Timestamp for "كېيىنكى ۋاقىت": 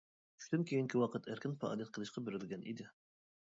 0.71-1.29